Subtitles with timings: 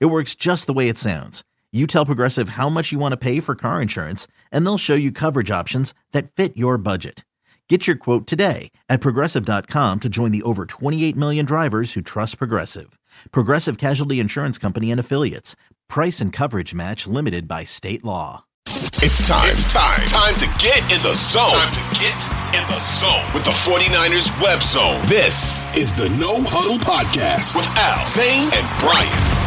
[0.00, 1.42] It works just the way it sounds.
[1.72, 4.94] You tell Progressive how much you want to pay for car insurance, and they'll show
[4.94, 7.24] you coverage options that fit your budget.
[7.68, 12.36] Get your quote today at progressive.com to join the over 28 million drivers who trust
[12.36, 12.98] Progressive.
[13.30, 15.56] Progressive Casualty Insurance Company and Affiliates.
[15.88, 18.44] Price and coverage match limited by state law.
[18.66, 19.48] It's time.
[19.48, 20.04] It's time.
[20.06, 21.46] Time to get in the zone.
[21.46, 25.00] Time to get in the zone with the 49ers web zone.
[25.06, 29.41] This is the No Huddle Podcast with Al, Zain, and Brian.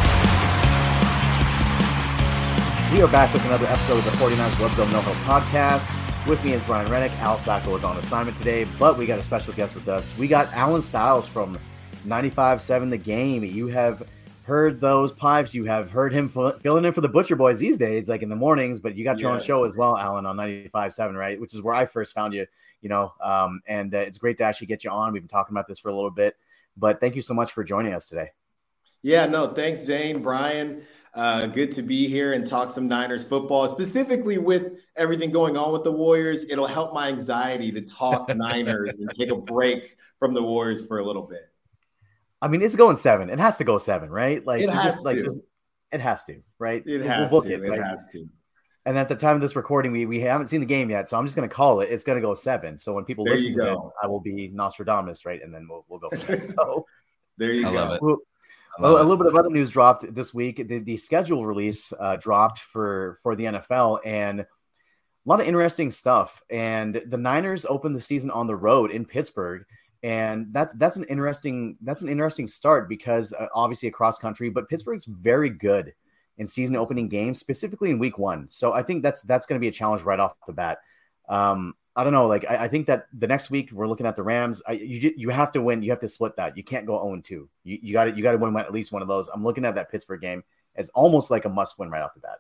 [2.94, 6.28] We are back with another episode of the 49ers Web Zone No Huddle Podcast.
[6.30, 7.12] With me is Brian Renick.
[7.18, 10.18] Al Sacco is on assignment today, but we got a special guest with us.
[10.18, 11.58] We got Allen Stiles from
[12.06, 13.44] 95.7 The Game.
[13.44, 14.08] You have
[14.44, 15.54] heard those pipes.
[15.54, 18.36] You have heard him filling in for the Butcher Boys these days, like in the
[18.36, 19.42] mornings, but you got your yes.
[19.42, 21.42] own show as well, Allen, on 95.7, right?
[21.42, 22.46] Which is where I first found you,
[22.82, 25.12] you know, um, and uh, it's great to actually get you on.
[25.12, 26.38] We've been talking about this for a little bit,
[26.78, 28.30] but thank you so much for joining us today.
[29.02, 30.84] Yeah, no, thanks, Zain, Brian.
[31.16, 35.72] Uh, good to be here and talk some Niners football, specifically with everything going on
[35.72, 36.44] with the Warriors.
[36.50, 41.00] It'll help my anxiety to talk Niners and take a break from the Warriors for
[41.00, 41.50] a little bit.
[42.42, 43.30] I mean, it's going seven.
[43.30, 44.46] It has to go seven, right?
[44.46, 45.04] Like it has just, to.
[45.06, 45.26] Like,
[45.94, 46.84] it has to, right?
[46.86, 47.54] It has we'll to.
[47.54, 47.80] It, right?
[47.80, 48.28] it has to.
[48.86, 51.18] And at the time of this recording, we, we haven't seen the game yet, so
[51.18, 51.90] I'm just going to call it.
[51.90, 52.78] It's going to go seven.
[52.78, 55.42] So when people there listen to it, I will be Nostradamus, right?
[55.42, 56.42] And then we'll, we'll go from there.
[56.42, 56.86] So
[57.38, 58.20] there you I go.
[58.80, 60.68] A, a, little bit of other news dropped this week.
[60.68, 64.48] The, the schedule release uh, dropped for for the NFL, and a
[65.26, 66.44] lot of interesting stuff.
[66.50, 69.64] And the Niners opened the season on the road in Pittsburgh,
[70.04, 74.70] and that's that's an interesting that's an interesting start because uh, obviously across country, but
[74.70, 75.94] Pittsburgh's very good
[76.38, 78.48] in season opening games, specifically in Week One.
[78.50, 80.80] So I think that's that's going to be a challenge right off the bat.
[81.30, 82.28] Um, I don't know.
[82.28, 84.62] Like I, I, think that the next week we're looking at the Rams.
[84.68, 85.82] I, you you have to win.
[85.82, 86.58] You have to split that.
[86.58, 87.50] You can't go 0 2.
[87.64, 89.30] You you got to you got to win at least one of those.
[89.30, 90.44] I'm looking at that Pittsburgh game
[90.76, 92.40] as almost like a must win right off the bat.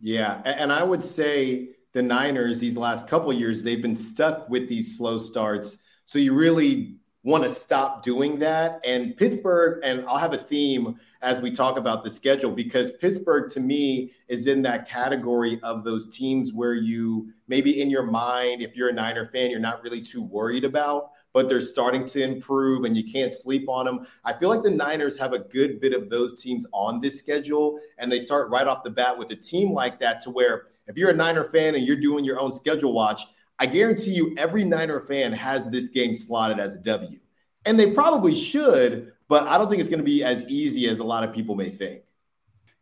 [0.00, 4.68] Yeah, and I would say the Niners these last couple years they've been stuck with
[4.68, 5.78] these slow starts.
[6.06, 8.80] So you really want to stop doing that.
[8.84, 13.50] And Pittsburgh, and I'll have a theme as we talk about the schedule because Pittsburgh
[13.52, 18.62] to me is in that category of those teams where you maybe in your mind,
[18.62, 22.22] if you're a Niner fan, you're not really too worried about, but they're starting to
[22.22, 24.06] improve and you can't sleep on them.
[24.24, 27.78] I feel like the Niners have a good bit of those teams on this schedule,
[27.98, 30.96] and they start right off the bat with a team like that to where if
[30.96, 33.22] you're a Niner fan and you're doing your own schedule watch,
[33.60, 37.18] I guarantee you every Niner fan has this game slotted as a W.
[37.66, 40.98] And they probably should, but I don't think it's going to be as easy as
[40.98, 42.00] a lot of people may think.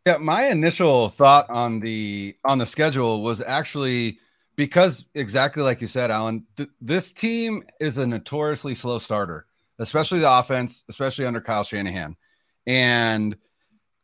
[0.07, 4.19] Yeah, my initial thought on the on the schedule was actually
[4.55, 9.45] because exactly like you said, Allen, th- this team is a notoriously slow starter,
[9.79, 12.15] especially the offense, especially under Kyle Shanahan.
[12.65, 13.35] And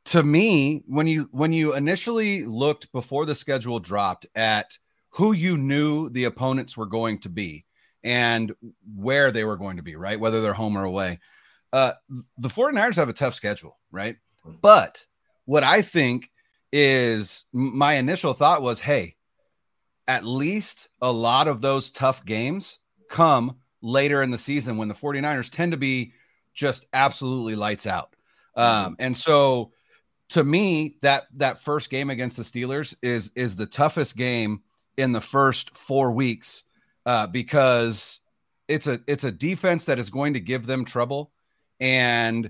[0.06, 4.78] to me, when you when you initially looked before the schedule dropped at
[5.16, 7.66] who you knew the opponents were going to be
[8.03, 8.53] and
[8.96, 10.20] where they were going to be, right?
[10.20, 11.20] Whether they're home or away.
[11.72, 11.94] Uh,
[12.38, 14.18] the 49ers have a tough schedule, right?
[14.62, 15.06] But
[15.46, 16.30] what I think
[16.72, 19.16] is my initial thought was hey,
[20.08, 24.94] at least a lot of those tough games come later in the season when the
[24.94, 26.12] 49ers tend to be
[26.53, 28.16] just absolutely lights out.
[28.56, 29.72] Um, and so
[30.30, 34.62] to me, that that first game against the Steelers is is the toughest game
[34.97, 36.63] in the first four weeks
[37.06, 38.22] uh, because
[38.67, 41.31] it's a it's a defense that is going to give them trouble,
[41.79, 42.50] and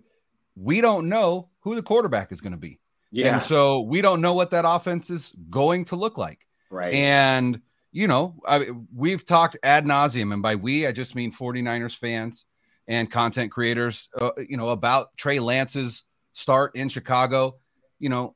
[0.55, 2.79] we don't know who the quarterback is going to be.
[3.11, 3.34] Yeah.
[3.34, 6.46] And so we don't know what that offense is going to look like.
[6.70, 6.93] Right.
[6.93, 7.61] And
[7.91, 12.46] you know, I, we've talked ad nauseum, and by we, I just mean 49ers fans
[12.87, 16.03] and content creators, uh, you know, about Trey Lance's
[16.34, 17.55] start in Chicago.
[17.99, 18.34] You know,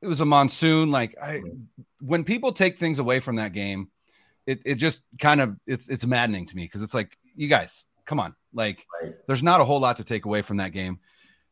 [0.00, 0.90] it was a monsoon.
[0.90, 1.42] Like I,
[2.00, 3.88] when people take things away from that game,
[4.46, 7.86] it, it just kind of it's it's maddening to me because it's like you guys,
[8.06, 9.14] come on, like right.
[9.26, 10.98] there's not a whole lot to take away from that game.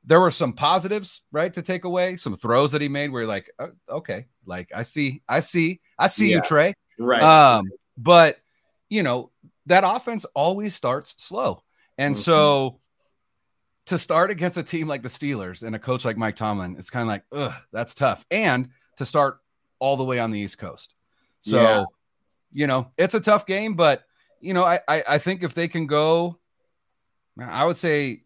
[0.05, 2.17] There were some positives, right, to take away.
[2.17, 5.81] Some throws that he made where you're like, oh, okay, like I see, I see,
[5.99, 6.37] I see yeah.
[6.37, 6.75] you, Trey.
[6.99, 7.23] Right.
[7.23, 8.39] Um, but
[8.89, 9.31] you know
[9.67, 11.63] that offense always starts slow,
[11.99, 12.23] and mm-hmm.
[12.23, 12.81] so
[13.87, 16.91] to start against a team like the Steelers and a coach like Mike Tomlin, it's
[16.91, 18.27] kind of like, ugh, that's tough.
[18.31, 19.39] And to start
[19.79, 20.95] all the way on the East Coast.
[21.41, 21.85] So, yeah.
[22.51, 24.05] you know, it's a tough game, but
[24.41, 26.39] you know, I, I, I think if they can go,
[27.41, 28.23] I would say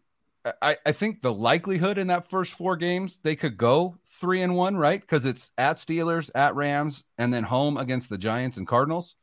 [0.61, 4.55] I, I think the likelihood in that first four games they could go three and
[4.55, 4.99] one, right?
[4.99, 9.15] Because it's at Steelers, at Rams, and then home against the Giants and Cardinals.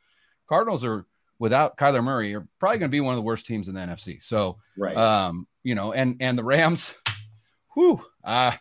[0.49, 1.06] Cardinals are
[1.38, 3.81] without Kyler Murray are probably going to be one of the worst teams in the
[3.81, 4.23] NFC.
[4.23, 6.94] So, right, um, you know, and and the Rams,
[7.75, 8.53] whew, uh,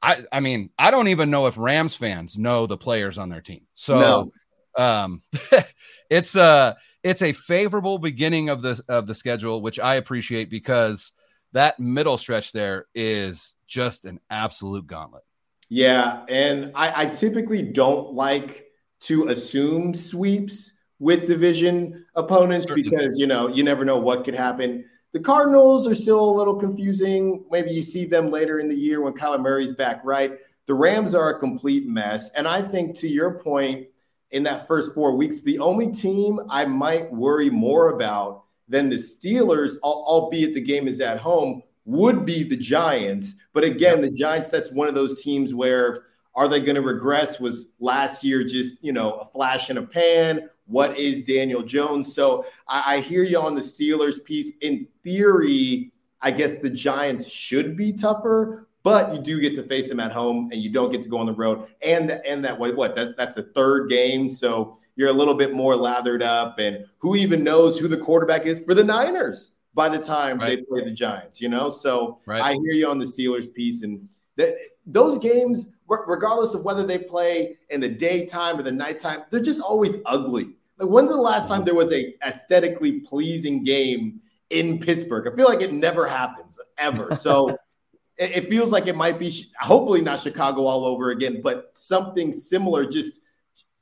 [0.00, 3.40] I I mean, I don't even know if Rams fans know the players on their
[3.40, 3.66] team.
[3.74, 4.30] So,
[4.78, 4.84] no.
[4.84, 5.22] um,
[6.10, 11.10] it's a it's a favorable beginning of the of the schedule, which I appreciate because
[11.54, 15.24] that middle stretch there is just an absolute gauntlet.
[15.68, 18.66] Yeah, and I, I typically don't like
[19.00, 24.84] to assume sweeps with division opponents because you know you never know what could happen.
[25.14, 27.44] The Cardinals are still a little confusing.
[27.48, 30.38] Maybe you see them later in the year when Kyler Murray's back, right?
[30.66, 32.30] The Rams are a complete mess.
[32.30, 33.86] And I think to your point,
[34.32, 38.96] in that first four weeks, the only team I might worry more about than the
[38.96, 43.36] Steelers, albeit the game is at home, would be the Giants.
[43.52, 47.38] But again, the Giants, that's one of those teams where are they going to regress?
[47.38, 50.50] Was last year just, you know, a flash in a pan?
[50.66, 52.14] What is Daniel Jones?
[52.14, 54.52] So I, I hear you on the Steelers piece.
[54.60, 59.88] In theory, I guess the Giants should be tougher, but you do get to face
[59.88, 61.66] them at home and you don't get to go on the road.
[61.82, 62.96] And and that way, what?
[62.96, 64.32] That's that's the third game.
[64.32, 66.58] So you're a little bit more lathered up.
[66.58, 70.58] And who even knows who the quarterback is for the Niners by the time right.
[70.58, 71.68] they play the Giants, you know?
[71.68, 72.40] So right.
[72.40, 73.82] I hear you on the Steelers piece.
[73.82, 74.08] And
[74.38, 74.54] th-
[74.86, 79.60] those games, regardless of whether they play in the daytime or the nighttime, they're just
[79.60, 80.50] always ugly.
[80.78, 84.20] Like when's the last time there was a aesthetically pleasing game
[84.50, 85.32] in Pittsburgh?
[85.32, 87.14] I feel like it never happens ever.
[87.14, 87.48] So
[88.18, 92.32] it, it feels like it might be hopefully not Chicago all over again, but something
[92.32, 92.86] similar.
[92.86, 93.20] Just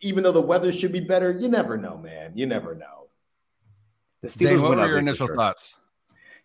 [0.01, 2.33] even though the weather should be better, you never know, man.
[2.35, 3.09] You never know.
[4.23, 5.37] The Steelers Zain, what were your initial sure.
[5.37, 5.77] thoughts?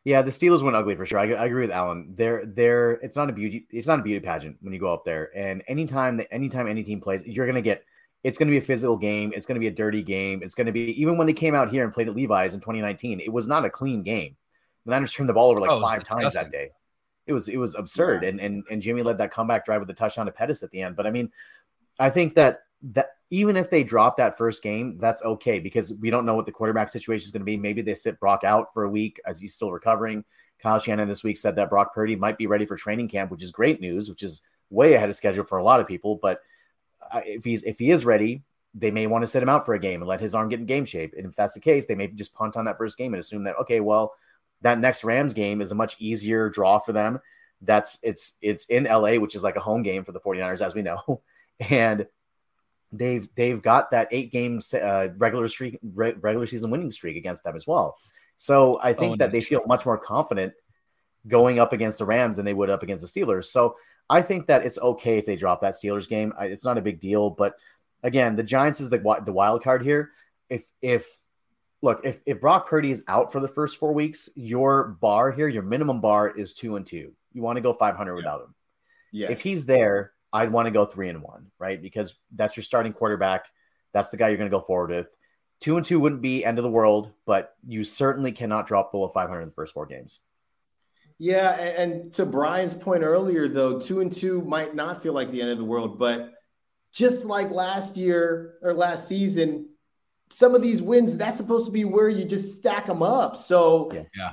[0.08, 1.20] Yeah, the Steelers went ugly for sure.
[1.20, 2.14] I, I, agree with Allen.
[2.16, 5.04] They're they're it's not a beauty it's not a beauty pageant when you go up
[5.04, 5.32] there.
[5.36, 7.84] And anytime that anytime any team plays, you're gonna get
[8.24, 9.34] it's gonna be a physical game.
[9.36, 10.44] It's gonna be a dirty game.
[10.44, 13.20] It's gonna be even when they came out here and played at Levi's in 2019,
[13.20, 14.38] it was not a clean game.
[14.86, 16.70] The Niners turned the ball over like oh, five times that day.
[17.26, 18.24] It was it was absurd.
[18.24, 18.30] Yeah.
[18.30, 20.84] And and and Jimmy led that comeback drive with the touchdown to Pettis at the
[20.84, 20.96] end.
[20.96, 21.34] But I mean,
[22.00, 22.62] I think that
[22.94, 26.46] that even if they drop that first game, that's okay because we don't know what
[26.46, 27.58] the quarterback situation is going to be.
[27.58, 30.24] Maybe they sit Brock out for a week as he's still recovering.
[30.60, 33.44] Kyle Shanahan this week said that Brock Purdy might be ready for training camp, which
[33.44, 36.20] is great news, which is way ahead of schedule for a lot of people.
[36.22, 36.42] But
[37.12, 38.44] uh, if he's if he is ready,
[38.74, 40.60] they may want to sit him out for a game and let his arm get
[40.60, 41.14] in game shape.
[41.18, 43.44] And if that's the case, they may just punt on that first game and assume
[43.44, 44.14] that okay, well,
[44.62, 47.20] that next Rams game is a much easier draw for them.
[47.62, 50.74] That's it's it's in LA, which is like a home game for the 49ers, as
[50.74, 51.22] we know.
[51.72, 52.06] And
[52.92, 57.44] they've they've got that eight game uh, regular streak re- regular season winning streak against
[57.44, 57.98] them as well.
[58.38, 60.54] So I think oh, that they feel much more confident
[61.28, 63.46] going up against the Rams than they would up against the Steelers.
[63.46, 63.76] So
[64.10, 66.34] I think that it's okay if they drop that Steelers game.
[66.38, 67.56] I, it's not a big deal, but
[68.04, 70.12] again, the Giants is the the wild card here.
[70.50, 71.08] If if
[71.82, 75.48] look if if Brock Purdy is out for the first four weeks, your bar here,
[75.48, 77.14] your minimum bar is two and two.
[77.34, 78.16] You want to go 500 yeah.
[78.16, 78.56] without him.
[79.12, 79.32] Yes.
[79.32, 81.82] If he's there, I'd want to go three and one, right?
[81.82, 83.46] Because that's your starting quarterback.
[83.94, 85.08] That's the guy you're going to go forward with.
[85.60, 89.08] Two and two wouldn't be end of the world, but you certainly cannot drop below
[89.08, 90.20] 500 in the first four games.
[91.20, 95.42] Yeah, and to Brian's point earlier, though, two and two might not feel like the
[95.42, 96.34] end of the world, but
[96.92, 99.70] just like last year or last season,
[100.30, 103.36] some of these wins that's supposed to be where you just stack them up.
[103.36, 104.04] So yeah.
[104.16, 104.32] yeah.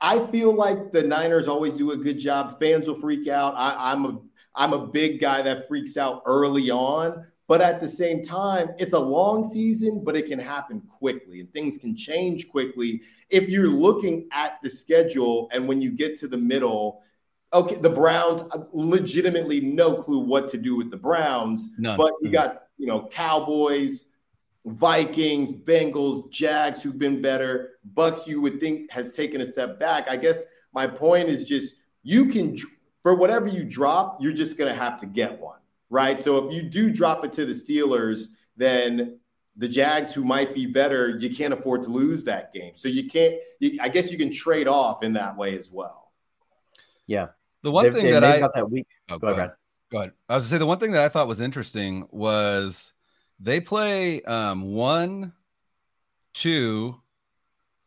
[0.00, 2.58] I feel like the Niners always do a good job.
[2.58, 3.54] Fans will freak out.
[3.54, 4.18] I, I'm a
[4.54, 8.92] I'm a big guy that freaks out early on, but at the same time, it's
[8.92, 13.02] a long season, but it can happen quickly and things can change quickly.
[13.30, 17.02] If you're looking at the schedule and when you get to the middle,
[17.52, 21.96] okay, the Browns uh, legitimately no clue what to do with the Browns, None.
[21.96, 24.06] but you got, you know, Cowboys,
[24.64, 30.08] Vikings, Bengals, Jags who've been better, Bucs you would think has taken a step back.
[30.08, 32.56] I guess my point is just you can
[33.04, 35.58] for whatever you drop, you're just going to have to get one,
[35.90, 36.18] right?
[36.18, 39.20] So if you do drop it to the Steelers, then
[39.56, 42.72] the Jags, who might be better, you can't afford to lose that game.
[42.76, 43.36] So you can't.
[43.60, 46.12] You, I guess you can trade off in that way as well.
[47.06, 47.28] Yeah.
[47.62, 48.86] The one thing that I got that week.
[49.10, 49.52] Oh, go, go, ahead.
[49.92, 50.12] Go ahead.
[50.28, 52.94] I was to say the one thing that I thought was interesting was
[53.38, 55.34] they play um, one,
[56.32, 56.96] two,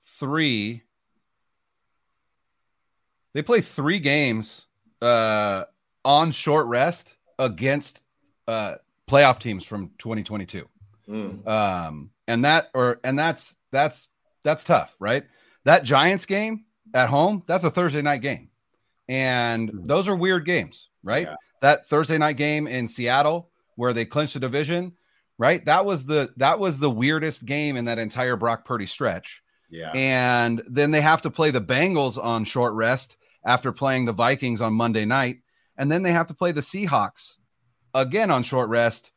[0.03, 0.83] three,
[3.33, 4.66] they play three games
[5.01, 5.65] uh,
[6.03, 8.03] on short rest against
[8.47, 8.75] uh,
[9.07, 10.67] playoff teams from 2022.
[11.07, 11.47] Mm.
[11.47, 14.09] Um, and that or and that's that's
[14.43, 15.25] that's tough, right?
[15.63, 18.49] That Giants game at home, that's a Thursday night game.
[19.07, 19.87] And mm.
[19.87, 21.27] those are weird games, right?
[21.27, 21.35] Yeah.
[21.61, 24.93] That Thursday night game in Seattle where they clinched the division,
[25.37, 25.63] right?
[25.65, 29.41] That was the that was the weirdest game in that entire Brock Purdy stretch.
[29.69, 29.91] Yeah.
[29.93, 34.61] And then they have to play the Bengals on short rest after playing the Vikings
[34.61, 35.37] on Monday night.
[35.77, 37.39] And then they have to play the Seahawks
[37.93, 39.11] again on short rest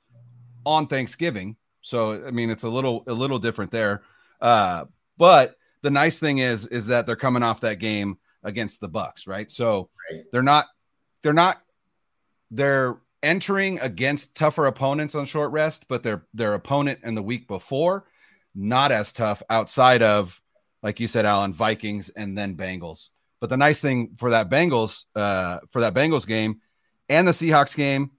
[0.64, 1.56] on Thanksgiving.
[1.82, 4.02] So I mean it's a little a little different there.
[4.40, 4.84] Uh,
[5.18, 9.26] but the nice thing is is that they're coming off that game against the Bucs,
[9.26, 9.50] right?
[9.50, 10.22] So right.
[10.32, 10.66] they're not
[11.22, 11.60] they're not
[12.50, 17.48] they're entering against tougher opponents on short rest, but their their opponent in the week
[17.48, 18.06] before
[18.54, 20.40] not as tough outside of
[20.82, 23.10] like you said, Allen, Vikings and then Bengals.
[23.40, 26.60] But the nice thing for that Bengals uh, for that Bengals game
[27.08, 28.10] and the Seahawks game,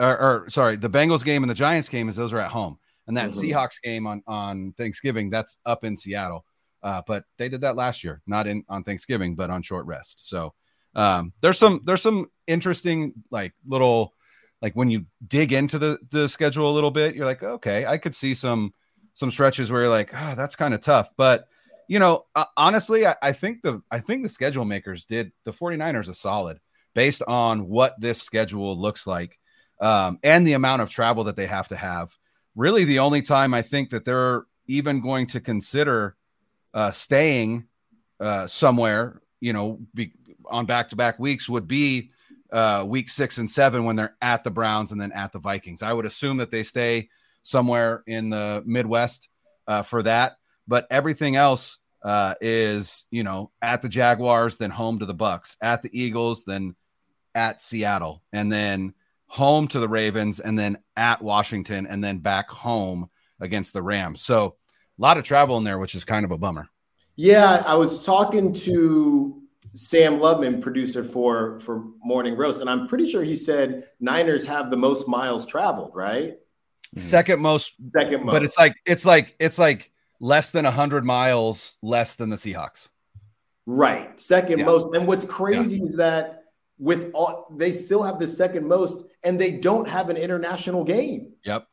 [0.00, 2.78] or, or, sorry, the Bengals game and the Giants game is those are at home,
[3.06, 3.40] and that mm-hmm.
[3.40, 6.44] Seahawks game on on Thanksgiving that's up in Seattle.
[6.82, 10.28] Uh, but they did that last year, not in on Thanksgiving, but on short rest.
[10.28, 10.54] So
[10.94, 14.14] um, there's some there's some interesting like little
[14.62, 17.98] like when you dig into the the schedule a little bit, you're like, okay, I
[17.98, 18.72] could see some
[19.14, 21.10] some stretches where you're like, oh, that's kind of tough.
[21.16, 21.48] But
[21.88, 25.52] you know, uh, honestly, I, I think the I think the schedule makers did the
[25.52, 26.60] 49ers a solid
[26.94, 29.38] based on what this schedule looks like
[29.80, 32.16] um, and the amount of travel that they have to have.
[32.54, 36.16] Really, the only time I think that they're even going to consider
[36.72, 37.66] uh, staying
[38.20, 40.12] uh, somewhere, you know, be,
[40.46, 42.10] on back to back weeks would be
[42.52, 45.82] uh, week six and seven when they're at the Browns and then at the Vikings.
[45.82, 47.08] I would assume that they stay
[47.42, 49.28] somewhere in the Midwest
[49.66, 54.98] uh, for that, but everything else uh, is, you know, at the Jaguars, then home
[54.98, 56.74] to the Bucs, at the Eagles, then
[57.34, 58.94] at Seattle, and then
[59.26, 63.08] home to the Ravens, and then at Washington, and then back home
[63.40, 64.20] against the Rams.
[64.20, 64.56] So
[64.98, 66.68] a lot of travel in there, which is kind of a bummer.
[67.16, 69.42] Yeah, I was talking to
[69.74, 74.70] Sam Lubman, producer for for Morning Roast, and I'm pretty sure he said Niners have
[74.70, 76.38] the most miles traveled, right?
[76.96, 78.32] Second most, second most.
[78.32, 79.90] But it's like it's like it's like
[80.20, 82.90] less than hundred miles less than the Seahawks.
[83.66, 84.66] Right, second yeah.
[84.66, 84.94] most.
[84.94, 85.84] And what's crazy yeah.
[85.84, 86.44] is that
[86.78, 91.32] with all they still have the second most, and they don't have an international game.
[91.44, 91.66] Yep.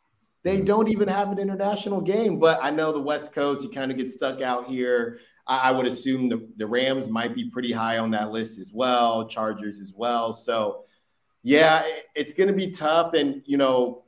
[0.44, 3.92] They don't even have an international game, but I know the West Coast, you kind
[3.92, 5.20] of get stuck out here.
[5.46, 8.72] I, I would assume the, the Rams might be pretty high on that list as
[8.74, 10.34] well, Chargers as well.
[10.34, 10.86] So,
[11.44, 13.14] yeah, it, it's going to be tough.
[13.14, 14.04] And, you know,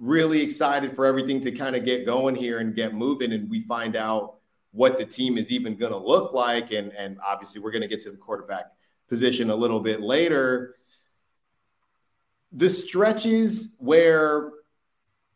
[0.00, 3.32] really excited for everything to kind of get going here and get moving.
[3.32, 4.36] And we find out
[4.72, 6.72] what the team is even going to look like.
[6.72, 8.72] And, and obviously, we're going to get to the quarterback
[9.08, 10.74] position a little bit later.
[12.52, 14.50] The stretches where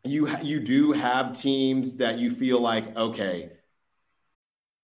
[0.04, 3.52] you you do have teams that you feel like okay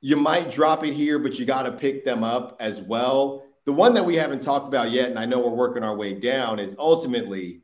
[0.00, 3.44] you might drop it here, but you got to pick them up as well.
[3.64, 6.14] The one that we haven't talked about yet, and I know we're working our way
[6.14, 7.60] down, is ultimately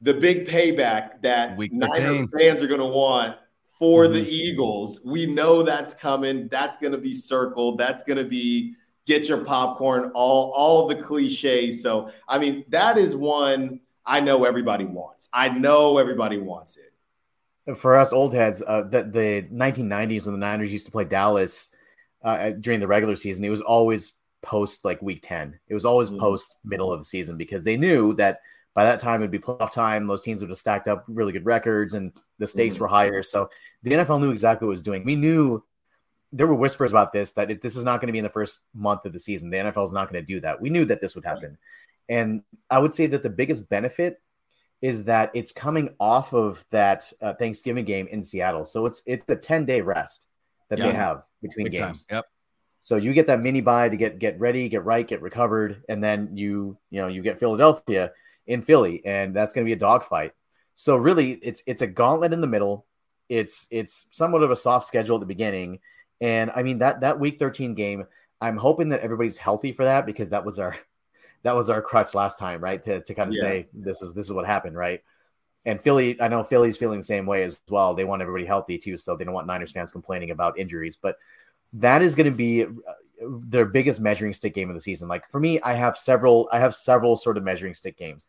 [0.00, 3.36] the big payback that Week Niner fans are going to want
[3.78, 4.14] for mm-hmm.
[4.14, 5.00] the Eagles.
[5.04, 6.48] We know that's coming.
[6.48, 7.78] That's going to be circled.
[7.78, 8.74] That's going to be
[9.06, 11.82] get your popcorn, all all the cliches.
[11.82, 15.28] So, I mean, that is one I know everybody wants.
[15.32, 16.87] I know everybody wants it
[17.76, 21.70] for us old heads, uh, the, the 1990s when the Niners used to play Dallas
[22.24, 25.58] uh, during the regular season, it was always post like week 10.
[25.68, 26.20] It was always mm-hmm.
[26.20, 28.40] post middle of the season because they knew that
[28.74, 30.06] by that time it'd be playoff time.
[30.06, 32.84] Those teams would have stacked up really good records and the stakes mm-hmm.
[32.84, 33.22] were higher.
[33.22, 33.50] So
[33.82, 35.04] the NFL knew exactly what it was doing.
[35.04, 35.62] We knew
[36.32, 38.30] there were whispers about this that it, this is not going to be in the
[38.30, 39.50] first month of the season.
[39.50, 40.60] The NFL is not going to do that.
[40.60, 41.58] We knew that this would happen.
[42.08, 44.20] And I would say that the biggest benefit
[44.80, 48.64] is that it's coming off of that uh, Thanksgiving game in Seattle.
[48.64, 50.26] So it's it's a 10 day rest
[50.68, 50.86] that yeah.
[50.86, 52.04] they have between Big games.
[52.04, 52.16] Time.
[52.16, 52.26] Yep.
[52.80, 56.02] So you get that mini bye to get get ready, get right, get recovered, and
[56.02, 58.12] then you you know you get Philadelphia
[58.46, 60.32] in Philly, and that's going to be a dogfight.
[60.74, 62.86] So really, it's it's a gauntlet in the middle.
[63.28, 65.80] It's it's somewhat of a soft schedule at the beginning,
[66.20, 68.06] and I mean that that week 13 game.
[68.40, 70.76] I'm hoping that everybody's healthy for that because that was our
[71.42, 72.82] that was our crutch last time, right?
[72.82, 73.42] To to kind of yeah.
[73.42, 75.02] say this is this is what happened, right?
[75.64, 77.94] And Philly, I know Philly's feeling the same way as well.
[77.94, 80.96] They want everybody healthy too, so they don't want Niners fans complaining about injuries.
[80.96, 81.18] But
[81.74, 82.68] that is going to be uh,
[83.20, 85.08] their biggest measuring stick game of the season.
[85.08, 88.26] Like for me, I have several, I have several sort of measuring stick games.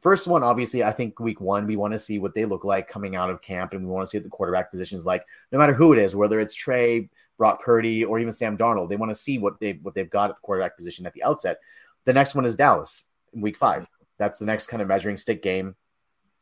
[0.00, 2.88] First one, obviously, I think week one, we want to see what they look like
[2.88, 5.58] coming out of camp, and we want to see what the quarterback positions like, no
[5.58, 8.88] matter who it is, whether it's Trey, Brock Purdy, or even Sam Darnold.
[8.88, 11.22] They want to see what they what they've got at the quarterback position at the
[11.22, 11.60] outset.
[12.04, 13.86] The next one is Dallas in week five.
[14.18, 15.76] That's the next kind of measuring stick game.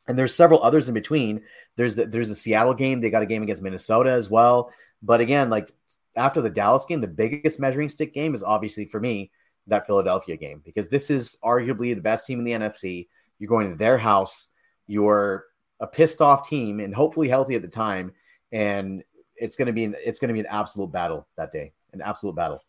[0.09, 1.43] And there's several others in between.
[1.77, 3.01] There's the, there's the Seattle game.
[3.01, 4.73] They got a game against Minnesota as well.
[5.03, 5.73] But again, like
[6.17, 9.31] after the Dallas game, the biggest measuring stick game is obviously for me
[9.67, 13.09] that Philadelphia game because this is arguably the best team in the NFC.
[13.39, 14.49] You're going to their house.
[14.87, 15.47] You're
[15.79, 18.13] a pissed off team and hopefully healthy at the time,
[18.53, 19.03] and
[19.37, 22.03] it's going to be an, it's going to be an absolute battle that day, an
[22.03, 22.61] absolute battle.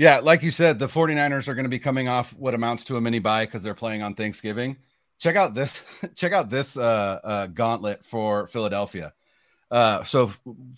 [0.00, 2.96] Yeah, like you said, the 49ers are going to be coming off what amounts to
[2.96, 4.78] a mini bye because they're playing on Thanksgiving.
[5.18, 9.12] Check out this check out this uh, uh, gauntlet for Philadelphia.
[9.70, 10.32] Uh, so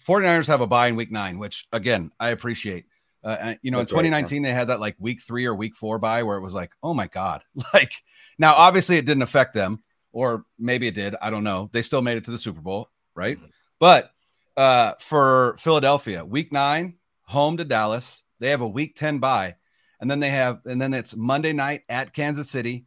[0.04, 2.86] 49ers have a bye in week nine, which again, I appreciate.
[3.22, 5.76] Uh, you know, That's in 2019, right, they had that like week three or week
[5.76, 7.44] four bye where it was like, oh my God.
[7.72, 7.92] Like,
[8.40, 11.14] now obviously it didn't affect them, or maybe it did.
[11.22, 11.70] I don't know.
[11.72, 13.36] They still made it to the Super Bowl, right?
[13.36, 13.46] Mm-hmm.
[13.78, 14.10] But
[14.56, 19.56] uh, for Philadelphia, week nine, home to Dallas, they have a week 10 bye.
[20.00, 22.86] And then they have, and then it's Monday night at Kansas City.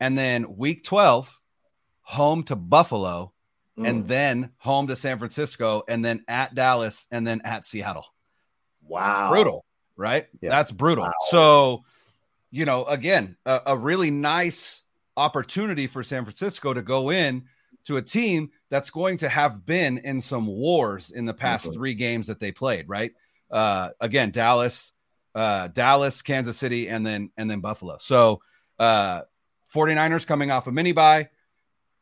[0.00, 1.40] And then week 12,
[2.02, 3.32] home to Buffalo
[3.78, 3.88] mm.
[3.88, 8.04] and then home to San Francisco, and then at Dallas, and then at Seattle.
[8.82, 9.06] Wow.
[9.06, 9.64] That's brutal,
[9.96, 10.26] right?
[10.40, 10.50] Yeah.
[10.50, 11.04] That's brutal.
[11.04, 11.12] Wow.
[11.28, 11.84] So,
[12.50, 14.82] you know, again, a, a, really nice
[15.16, 17.44] opportunity for San Francisco to go in
[17.84, 21.74] to a team that's going to have been in some wars in the past mm-hmm.
[21.74, 23.12] three games that they played, right?
[23.50, 24.92] Uh, again, Dallas,
[25.34, 27.98] uh, Dallas, Kansas City, and then and then Buffalo.
[28.00, 28.40] So
[28.78, 29.22] uh
[29.74, 31.28] 49ers coming off a mini bye,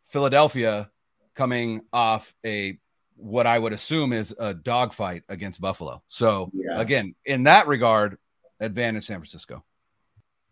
[0.07, 0.91] Philadelphia
[1.35, 2.79] coming off a
[3.17, 6.03] what I would assume is a dogfight against Buffalo.
[6.09, 6.81] So yeah.
[6.81, 8.19] again, in that regard,
[8.61, 9.65] advantage San Francisco.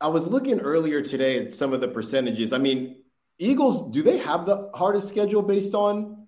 [0.00, 2.52] I was looking earlier today at some of the percentages.
[2.52, 2.96] I mean,
[3.38, 6.26] Eagles, do they have the hardest schedule based on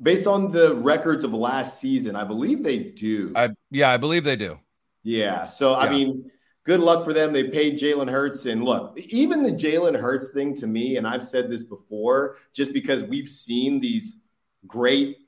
[0.00, 2.16] based on the records of last season?
[2.16, 3.32] I believe they do.
[3.34, 4.58] I yeah, I believe they do.
[5.02, 5.44] Yeah.
[5.44, 5.76] So yeah.
[5.78, 6.30] I mean,
[6.64, 7.32] good luck for them.
[7.32, 8.46] They paid Jalen Hurts.
[8.46, 12.72] And look, even the Jalen Hurts thing to me, and I've said this before, just
[12.72, 14.16] because we've seen these
[14.66, 15.18] great,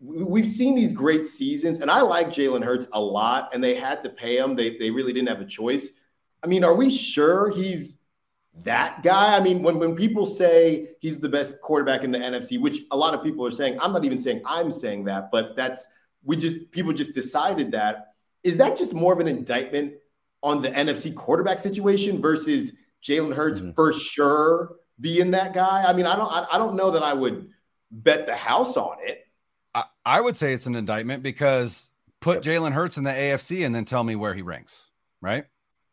[0.00, 4.02] we've seen these great seasons, and I like Jalen Hurts a lot, and they had
[4.04, 4.56] to pay him.
[4.56, 5.90] They, they really didn't have a choice.
[6.42, 7.98] I mean, are we sure he's
[8.64, 9.36] that guy?
[9.36, 12.96] I mean, when, when people say he's the best quarterback in the NFC, which a
[12.96, 15.86] lot of people are saying, I'm not even saying I'm saying that, but that's
[16.24, 18.09] we just people just decided that.
[18.42, 19.94] Is that just more of an indictment
[20.42, 22.72] on the NFC quarterback situation versus
[23.04, 23.72] Jalen Hurts mm-hmm.
[23.72, 25.84] for sure being that guy?
[25.86, 27.50] I mean, I don't, I, I, don't know that I would
[27.90, 29.26] bet the house on it.
[29.74, 32.60] I, I would say it's an indictment because put yep.
[32.60, 34.90] Jalen Hurts in the AFC and then tell me where he ranks.
[35.20, 35.44] Right?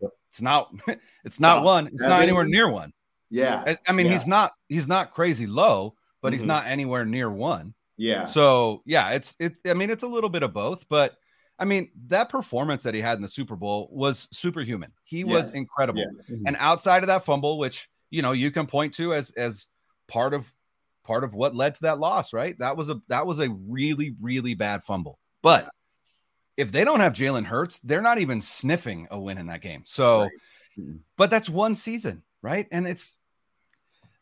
[0.01, 0.12] Yep.
[0.29, 0.71] It's not.
[1.25, 1.88] It's not one.
[1.88, 2.93] It's not anywhere near one.
[3.29, 3.63] Yeah.
[3.67, 4.13] I, I mean, yeah.
[4.13, 4.53] he's not.
[4.69, 6.33] He's not crazy low, but mm-hmm.
[6.36, 7.73] he's not anywhere near one.
[7.97, 8.25] Yeah.
[8.25, 9.57] So yeah, it's it.
[9.67, 11.17] I mean, it's a little bit of both, but
[11.60, 14.91] I mean, that performance that he had in the Super Bowl was superhuman.
[15.04, 15.28] He yes.
[15.28, 16.00] was incredible.
[16.15, 16.32] Yes.
[16.32, 16.48] Mm-hmm.
[16.48, 19.67] And outside of that fumble, which you know you can point to as as
[20.08, 20.52] part of
[21.04, 22.58] part of what led to that loss, right?
[22.60, 25.20] That was a that was a really really bad fumble.
[25.41, 25.70] But
[26.58, 29.84] if they don't have Jalen Hurts, they're not even sniffing a win in that game.
[29.86, 30.32] So, right.
[30.78, 30.98] Mm-hmm.
[31.15, 32.67] but that's one season, right?
[32.72, 33.17] And it's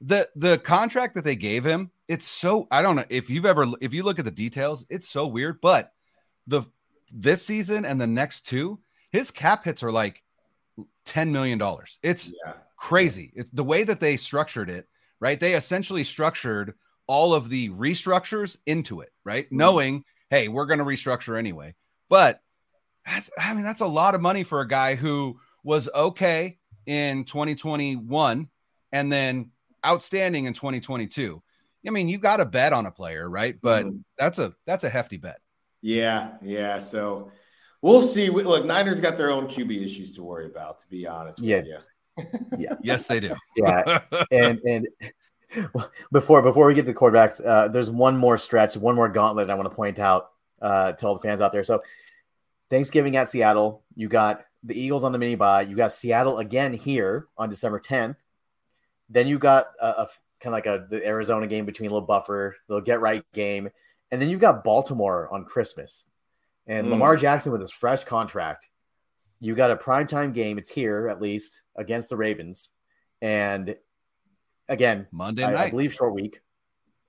[0.02, 1.92] the the contract that they gave him.
[2.08, 5.10] It's so I don't know if you've ever if you look at the details, it's
[5.10, 5.60] so weird.
[5.60, 5.92] But
[6.48, 6.64] the
[7.16, 8.80] this season and the next two,
[9.12, 10.22] his cap hits are like
[11.06, 11.62] $10 million.
[12.04, 12.54] It's yeah.
[12.76, 13.32] crazy.
[13.36, 14.88] It's the way that they structured it,
[15.20, 15.40] right?
[15.40, 16.74] They essentially structured
[17.08, 19.46] all of the restructures into it, right?
[19.46, 19.58] Mm-hmm.
[19.58, 21.76] Knowing, hey, we're going to restructure anyway.
[22.10, 22.42] But
[23.06, 27.24] that's, I mean, that's a lot of money for a guy who was okay in
[27.24, 28.50] 2021
[28.92, 29.52] and then
[29.86, 31.42] outstanding in 2022.
[31.88, 33.56] I mean, you got to bet on a player, right?
[33.62, 33.98] But mm-hmm.
[34.18, 35.38] that's a that's a hefty bet.
[35.86, 36.80] Yeah, yeah.
[36.80, 37.32] So
[37.86, 38.32] We'll see.
[38.32, 40.80] Look, Niners got their own QB issues to worry about.
[40.80, 41.78] To be honest, yeah, you.
[42.58, 43.36] yeah, yes, they do.
[43.56, 44.00] yeah,
[44.32, 44.88] and and
[46.12, 49.54] before before we get to quarterbacks, uh, there's one more stretch, one more gauntlet I
[49.54, 50.32] want to point out
[50.64, 51.64] uh, to all the fans out there.
[51.64, 51.84] So,
[52.72, 55.62] Thanksgiving at Seattle, you got the Eagles on the mini bye.
[55.62, 58.16] You got Seattle again here on December 10th.
[59.10, 60.08] Then you got a, a
[60.40, 63.70] kind of like a the Arizona game between a little buffer, little get right game,
[64.12, 66.06] and then you've got Baltimore on Christmas,
[66.68, 66.92] and mm.
[66.92, 68.68] Lamar Jackson with his fresh contract.
[69.40, 70.58] You got a primetime game.
[70.58, 72.70] It's here at least against the Ravens,
[73.22, 73.76] and
[74.68, 76.42] again Monday I, night, I believe short week,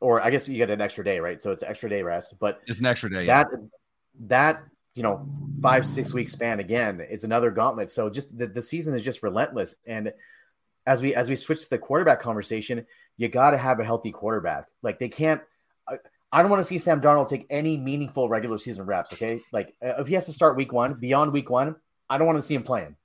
[0.01, 1.41] or I guess you get an extra day, right?
[1.41, 3.27] So it's extra day rest, but it's an extra day.
[3.27, 3.59] That yeah.
[4.27, 5.29] that you know
[5.63, 7.91] five six week span again, it's another gauntlet.
[7.91, 10.13] So just the, the season is just relentless, and
[10.87, 14.13] as we as we switch to the quarterback conversation, you got to have a healthy
[14.13, 14.67] quarterback.
[14.83, 15.41] Like they can't.
[16.37, 19.13] I, don't want to see Sam Darnold take any meaningful regular season reps.
[19.13, 21.77] Okay, like uh, if he has to start week one, beyond week one,
[22.09, 22.97] I don't want to see him playing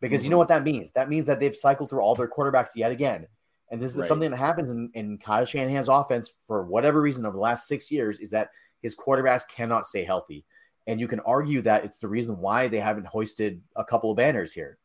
[0.00, 0.24] because mm-hmm.
[0.24, 0.92] you know what that means.
[0.92, 3.26] That means that they've cycled through all their quarterbacks yet again.
[3.70, 4.08] And this is right.
[4.08, 7.90] something that happens in, in Kyle Shanahan's offense for whatever reason over the last six
[7.90, 10.44] years is that his quarterbacks cannot stay healthy.
[10.86, 14.16] And you can argue that it's the reason why they haven't hoisted a couple of
[14.16, 14.78] banners here.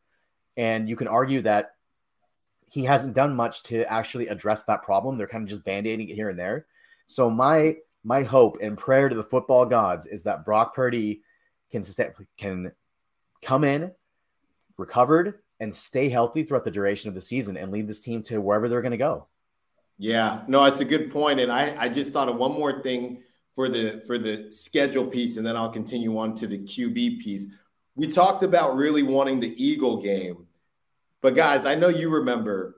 [0.56, 1.76] And you can argue that
[2.68, 5.16] he hasn't done much to actually address that problem.
[5.16, 6.66] They're kind of just band-aiding it here and there.
[7.06, 11.22] So my my hope and prayer to the football gods is that Brock Purdy
[11.72, 11.84] can
[12.38, 12.72] can
[13.42, 13.92] come in
[14.76, 18.40] recovered and stay healthy throughout the duration of the season and lead this team to
[18.40, 19.26] wherever they're going to go.
[19.98, 23.22] Yeah, no, it's a good point, and I I just thought of one more thing
[23.54, 27.46] for the for the schedule piece, and then I'll continue on to the QB piece.
[27.96, 30.46] We talked about really wanting the Eagle game
[31.24, 32.76] but guys, I know you remember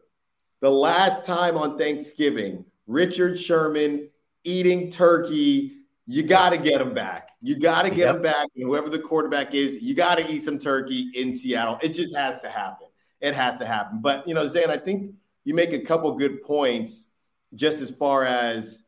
[0.61, 4.09] the last time on Thanksgiving, Richard Sherman
[4.47, 5.73] eating turkey.
[6.07, 7.31] You got to get him back.
[7.43, 8.17] You got to get yep.
[8.17, 8.49] him back.
[8.57, 11.79] And whoever the quarterback is, you got to eat some turkey in Seattle.
[11.83, 12.87] It just has to happen.
[13.21, 14.01] It has to happen.
[14.01, 17.07] But, you know, Zain, I think you make a couple good points
[17.55, 18.85] just as far as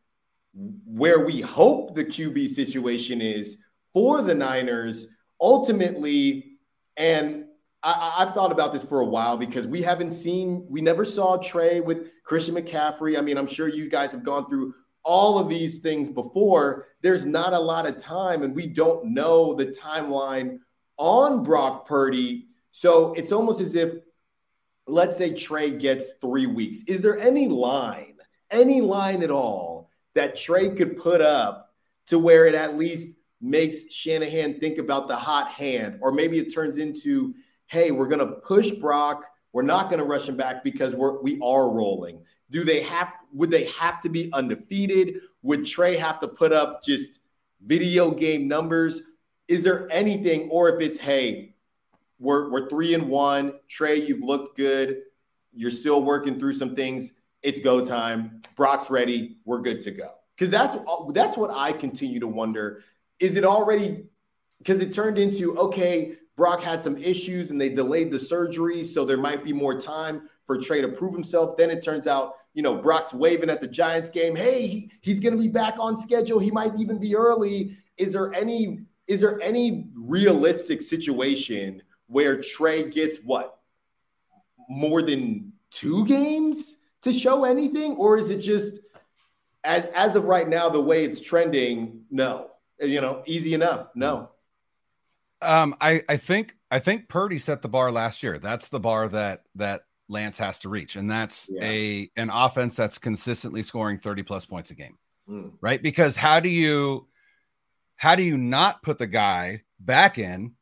[0.85, 3.59] where we hope the QB situation is
[3.93, 5.09] for the Niners
[5.41, 6.59] ultimately.
[6.97, 7.45] And
[7.83, 11.37] I, have thought about this for a while because we haven't seen, we never saw
[11.37, 13.17] Trey with Christian McCaffrey.
[13.17, 14.75] I mean, I'm sure you guys have gone through
[15.09, 16.87] all of these things before.
[17.01, 20.59] There's not a lot of time, and we don't know the timeline
[20.99, 22.49] on Brock Purdy.
[22.73, 23.95] So it's almost as if,
[24.87, 26.83] let's say Trey gets three weeks.
[26.87, 28.17] Is there any line,
[28.51, 31.75] any line at all that Trey could put up
[32.09, 36.53] to where it at least makes Shanahan think about the hot hand, or maybe it
[36.53, 37.35] turns into
[37.69, 39.25] hey, we're going to push Brock.
[39.53, 42.21] We're not going to rush him back because we're we are rolling.
[42.51, 45.21] Do they have would they have to be undefeated?
[45.43, 47.21] Would Trey have to put up just
[47.65, 49.03] video game numbers?
[49.49, 51.55] Is there anything, or if it's hey,
[52.19, 55.03] we're we're three and one, Trey, you've looked good.
[55.53, 57.13] You're still working through some things.
[57.43, 58.43] It's go time.
[58.57, 59.39] Brock's ready.
[59.45, 60.13] We're good to go.
[60.37, 60.77] Because that's
[61.13, 62.83] that's what I continue to wonder.
[63.19, 64.05] Is it already
[64.59, 69.05] because it turned into okay, Brock had some issues and they delayed the surgery, so
[69.05, 71.57] there might be more time for Trey to prove himself.
[71.57, 74.35] Then it turns out, you know, Brock's waving at the Giants game.
[74.35, 76.41] Hey, he, he's going to be back on schedule.
[76.41, 77.77] He might even be early.
[77.99, 83.59] Is there any is there any realistic situation where Trey gets what
[84.69, 88.81] more than two games to show anything, or is it just
[89.65, 92.03] as as of right now the way it's trending?
[92.11, 93.89] No, you know, easy enough.
[93.95, 94.31] No.
[95.41, 98.39] Um, I I think I think Purdy set the bar last year.
[98.39, 101.65] That's the bar that that Lance has to reach, and that's yeah.
[101.65, 105.53] a an offense that's consistently scoring thirty plus points a game, mm.
[105.61, 105.83] right?
[105.83, 107.07] Because how do you
[107.97, 110.55] how do you not put the guy back in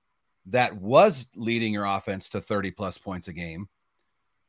[0.47, 3.69] that was leading your offense to 30 plus points a game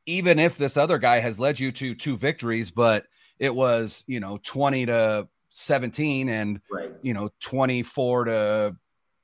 [0.06, 3.08] even if this other guy has led you to two victories but
[3.40, 6.92] it was you know 20 to 17 and right.
[7.02, 8.76] you know 24 to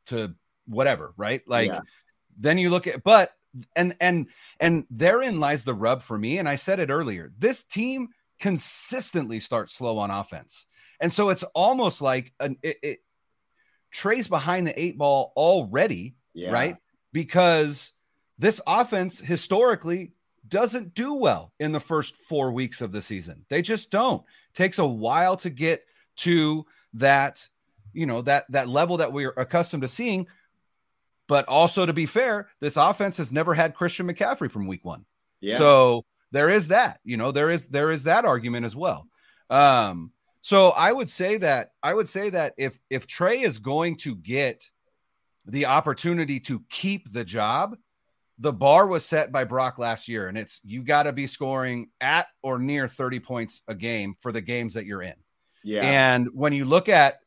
[0.08, 0.34] to
[0.66, 1.42] whatever, right?
[1.48, 1.82] Like yeah.
[2.38, 3.32] then you look at but
[3.76, 4.28] and and
[4.60, 7.32] and therein lies the rub for me and I said it earlier.
[7.38, 10.66] This team consistently starts slow on offense.
[11.00, 13.00] And so it's almost like an it, it
[13.92, 16.52] Trey's behind the eight ball already, yeah.
[16.52, 16.78] right?
[17.12, 17.94] Because
[18.39, 20.13] this offense historically
[20.48, 23.46] doesn't do well in the first four weeks of the season.
[23.50, 24.22] They just don't.
[24.22, 25.86] It takes a while to get
[26.18, 27.48] to that,
[27.94, 30.28] you know, that that level that we're accustomed to seeing.
[31.28, 35.06] But also, to be fair, this offense has never had Christian McCaffrey from week one.
[35.40, 35.58] Yeah.
[35.58, 39.08] So there is that, you know, there is there is that argument as well.
[39.50, 43.98] Um, so I would say that I would say that if if Trey is going
[43.98, 44.70] to get
[45.46, 47.78] the opportunity to keep the job,
[48.40, 51.90] the bar was set by Brock last year, and it's you got to be scoring
[52.02, 55.16] at or near 30 points a game for the games that you're in.
[55.64, 55.82] Yeah.
[55.84, 57.20] And when you look at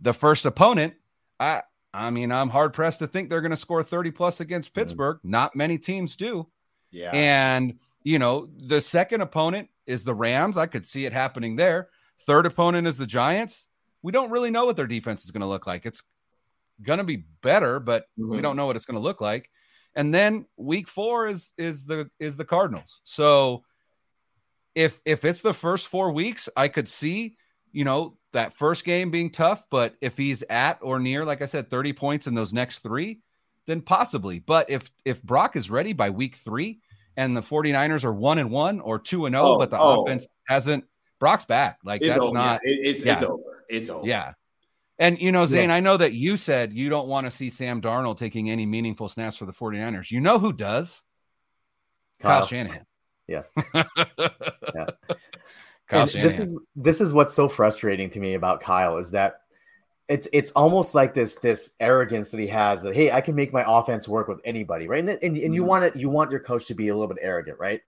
[0.00, 0.94] the first opponent,
[1.38, 4.70] I I mean, I'm hard pressed to think they're going to score 30 plus against
[4.70, 4.80] Mm-hmm.
[4.80, 5.18] Pittsburgh.
[5.24, 6.46] Not many teams do.
[6.90, 7.10] Yeah.
[7.12, 10.56] And, you know, the second opponent is the Rams.
[10.56, 11.88] I could see it happening there.
[12.20, 13.68] Third opponent is the Giants.
[14.02, 15.84] We don't really know what their defense is going to look like.
[15.86, 16.02] It's
[16.82, 18.42] going to be better, but we Mhm.
[18.42, 19.50] don't know what it's going to look like.
[19.94, 23.00] And then week 4 is is the is the Cardinals.
[23.04, 23.64] So
[24.74, 27.36] if if it's the first 4 weeks, I could see,
[27.72, 31.46] you know, that first game being tough, but if he's at or near like I
[31.46, 33.20] said 30 points in those next 3,
[33.66, 34.38] then possibly.
[34.38, 36.80] But if if Brock is ready by week 3
[37.16, 39.98] and the 49ers are 1 and 1 or 2 and 0 Oh, but the oh,
[39.98, 40.02] oh.
[40.04, 40.84] offense hasn't
[41.18, 41.78] Brock's back.
[41.84, 42.34] Like It's that's over.
[42.34, 43.24] not Yeah, it- it's, it's yeah.
[43.26, 43.64] over.
[43.68, 44.06] It's over.
[44.06, 44.32] yeah.
[44.98, 47.80] And you know, Zain, I know that you said you don't want to see Sam
[47.80, 50.10] Darnold taking any meaningful snaps for the 49ers.
[50.10, 51.02] You know who does?
[52.20, 52.46] Kyle, Kyle.
[52.46, 52.84] Shanahan.
[53.26, 53.42] Yeah.
[53.72, 53.88] Kyle And
[54.74, 54.94] Shanahan.
[56.22, 59.40] This is this is what's so frustrating to me about Kyle is that
[60.08, 63.52] it's it's almost like this this arrogance that he has that hey I can make
[63.52, 65.00] my offense work with anybody right?
[65.00, 65.66] And and, and you Mhm.
[65.66, 67.80] want it you want your coach to be a little bit arrogant right?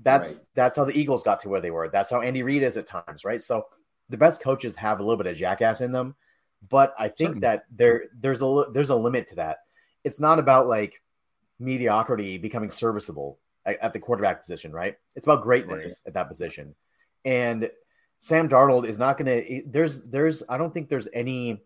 [0.00, 0.46] That's Right.
[0.54, 1.88] that's how the Eagles got to where they were.
[1.88, 3.42] That's how Andy Reid is at times right?
[3.42, 3.66] So
[4.08, 6.14] the best coaches have a little bit of jackass in them
[6.68, 7.40] but I think Certainly.
[7.40, 9.58] that there there's a there's a limit to that.
[10.04, 11.00] It's not about like
[11.60, 14.96] mediocrity becoming serviceable at, at the quarterback position right?
[15.16, 16.74] It's about greatness at that position
[17.24, 17.70] and
[18.20, 19.62] Sam Darnold is not going to.
[19.66, 20.42] There's, there's.
[20.48, 21.62] I don't think there's any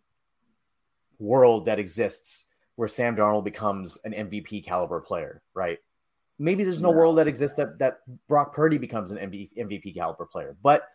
[1.19, 2.45] world that exists
[2.77, 5.79] where Sam Darnold becomes an MVP caliber player, right?
[6.39, 10.27] Maybe there's no world that exists that that Brock Purdy becomes an MV, MVP caliber
[10.27, 10.89] player, but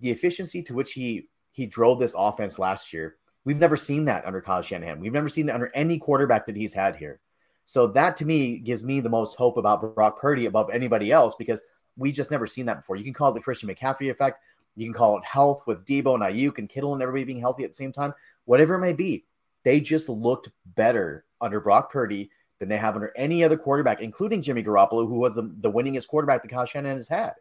[0.00, 4.24] the efficiency to which he he drove this offense last year, we've never seen that
[4.24, 5.00] under Kyle Shanahan.
[5.00, 7.20] We've never seen it under any quarterback that he's had here.
[7.66, 11.34] So that to me gives me the most hope about Brock Purdy above anybody else
[11.36, 11.60] because
[11.98, 12.96] we just never seen that before.
[12.96, 14.42] You can call it the Christian McCaffrey effect.
[14.76, 17.64] You can call it health with Deebo and Aiyuk and Kittle and everybody being healthy
[17.64, 18.14] at the same time.
[18.44, 19.24] Whatever it may be,
[19.64, 22.30] they just looked better under Brock Purdy
[22.60, 26.08] than they have under any other quarterback, including Jimmy Garoppolo, who was the, the winningest
[26.08, 27.34] quarterback that Kyle Shanahan has had.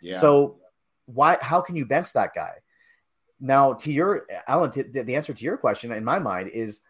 [0.00, 0.20] Yeah.
[0.20, 0.58] So
[1.06, 1.38] why?
[1.40, 2.52] How can you bench that guy?
[3.40, 6.82] Now, to your Allen, to, the answer to your question in my mind is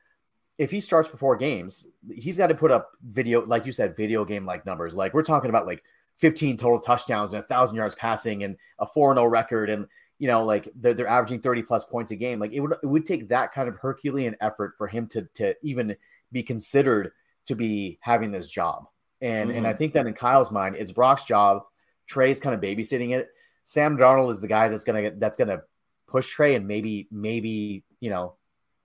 [0.59, 3.97] if he starts for four games, he's got to put up video, like you said,
[3.97, 4.95] video game like numbers.
[4.95, 5.83] Like we're talking about like
[6.17, 9.71] 15 total touchdowns and a thousand yards passing and a 4 0 record.
[9.71, 9.87] And,
[10.19, 12.39] you know, like they're, they're averaging 30 plus points a game.
[12.39, 15.55] Like it would, it would take that kind of Herculean effort for him to, to
[15.63, 15.97] even
[16.33, 17.13] be considered
[17.47, 18.87] to be having this job.
[19.21, 19.79] And, and I mm-hmm.
[19.79, 21.63] think that in Kyle's mind, it's Brock's job.
[22.07, 23.29] Trey's kind of babysitting it.
[23.65, 25.63] Sam Darnold is the guy that's gonna that's gonna
[26.07, 28.35] push Trey and maybe maybe you know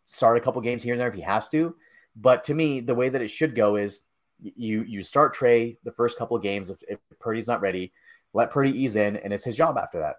[0.08, 1.76] start a couple games here and there if he has to.
[2.16, 4.00] But to me, the way that it should go is
[4.42, 7.94] you you start Trey the first couple of games if, if Purdy's not ready,
[8.34, 10.16] let Purdy ease in, and it's his job after that.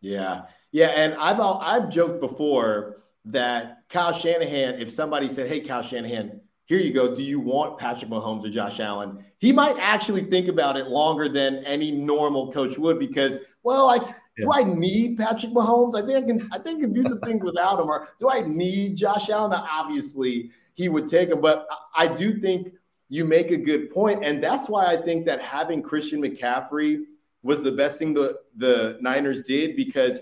[0.00, 5.60] Yeah, yeah, and I've al- I've joked before that Kyle Shanahan, if somebody said, "Hey,
[5.60, 7.14] Kyle Shanahan, here you go.
[7.14, 11.28] Do you want Patrick Mahomes or Josh Allen?" He might actually think about it longer
[11.28, 14.02] than any normal coach would because, well, like,
[14.38, 15.94] do I need Patrick Mahomes?
[15.94, 16.48] I think I can.
[16.52, 17.88] I think I can do some things without him.
[17.88, 19.52] Or do I need Josh Allen?
[19.52, 22.72] Now, obviously, he would take him, but I I do think
[23.12, 27.02] you make a good point, and that's why I think that having Christian McCaffrey
[27.42, 30.20] was the best thing the the Niners did because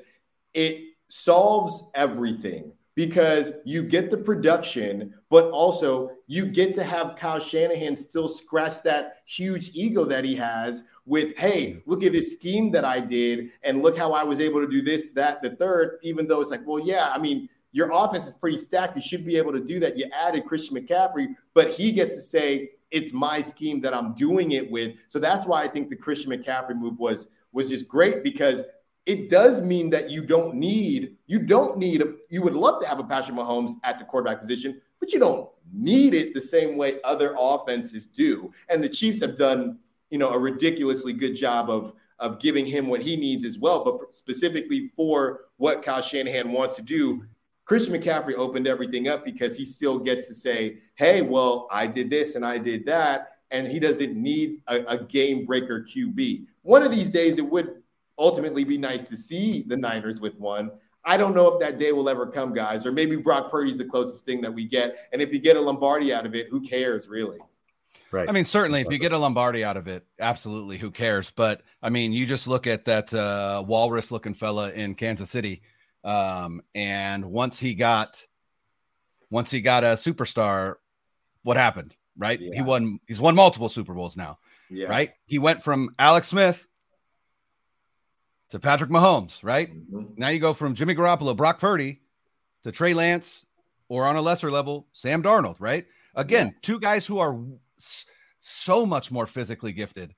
[0.54, 7.38] it solves everything because you get the production, but also you get to have Kyle
[7.38, 12.72] Shanahan still scratch that huge ego that he has with, hey, look at this scheme
[12.72, 15.98] that I did, and look how I was able to do this, that, the third,
[16.02, 18.96] even though it's like, well, yeah, I mean, your offense is pretty stacked.
[18.96, 19.96] You should be able to do that.
[19.96, 24.52] You added Christian McCaffrey, but he gets to say, it's my scheme that I'm doing
[24.52, 24.96] it with.
[25.08, 28.62] So that's why I think the Christian McCaffrey move was was just great because
[29.06, 32.86] it does mean that you don't need you don't need a, you would love to
[32.86, 36.76] have a Patrick Mahomes at the quarterback position, but you don't need it the same
[36.76, 38.50] way other offenses do.
[38.68, 39.78] And the Chiefs have done,
[40.10, 43.82] you know, a ridiculously good job of of giving him what he needs as well.
[43.82, 47.24] But specifically for what Kyle Shanahan wants to do,
[47.70, 52.10] Christian McCaffrey opened everything up because he still gets to say, "Hey, well, I did
[52.10, 56.46] this and I did that," and he doesn't need a, a game breaker QB.
[56.62, 57.80] One of these days, it would
[58.18, 60.72] ultimately be nice to see the Niners with one.
[61.04, 63.84] I don't know if that day will ever come, guys, or maybe Brock Purdy's the
[63.84, 65.08] closest thing that we get.
[65.12, 67.38] And if you get a Lombardi out of it, who cares, really?
[68.10, 68.28] Right.
[68.28, 71.30] I mean, certainly, if you get a Lombardi out of it, absolutely, who cares?
[71.30, 75.62] But I mean, you just look at that uh, walrus-looking fella in Kansas City,
[76.04, 78.24] um, and once he got,
[79.30, 80.74] once he got a superstar,
[81.42, 82.40] what happened, right?
[82.40, 82.54] Yeah.
[82.54, 82.98] He won.
[83.06, 84.38] He's won multiple Super Bowls now,
[84.70, 84.88] Yeah.
[84.88, 85.12] right?
[85.26, 86.66] He went from Alex Smith
[88.50, 89.70] to Patrick Mahomes, right?
[89.72, 90.18] Mhm.
[90.18, 92.00] Now you go from Jimmy Garoppolo, Brock Purdy
[92.64, 93.44] to Trey Lance,
[93.88, 95.86] or on a lesser level, Sam Darnold, right?
[96.14, 97.38] Again, two guys who are
[98.40, 100.14] so much more physically gifted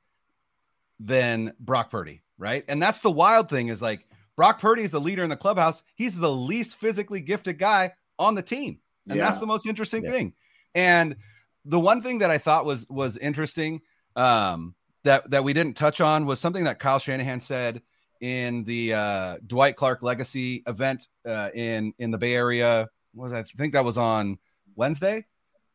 [0.99, 2.65] than Brock Purdy, right?
[2.69, 5.83] And that's the wild thing is like Brock Purdy is the leader in the clubhouse.
[5.95, 8.79] He's the least physically gifted guy on the team.
[9.09, 9.27] And Yeah.
[9.27, 10.11] that's the most interesting Yeah.
[10.11, 10.33] thing.
[10.75, 11.17] And
[11.65, 13.81] the one thing that I thought was was interesting
[14.17, 17.83] um that that we didn't touch on was something that Kyle Shanahan said
[18.21, 22.89] in the uh Dwight Clark legacy event uh in in the Bay Area.
[23.15, 23.33] What was?
[23.35, 24.39] I think that was on
[24.77, 25.27] Wednesday.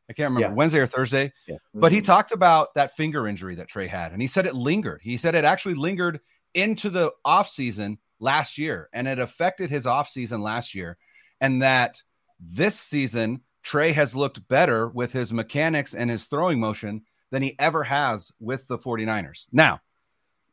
[0.09, 0.55] I can't remember Yeah.
[0.55, 1.33] Wednesday or Thursday.
[1.73, 5.01] But he talked about that finger injury that Trey had, and he said it lingered.
[5.03, 6.21] He said it actually lingered
[6.53, 10.97] into the offseason last year, and it affected his offseason last year.
[11.41, 12.01] And that
[12.39, 17.55] this season, Trey has looked better with his mechanics and his throwing motion than he
[17.59, 19.47] ever has with the 49ers.
[19.51, 19.81] Now,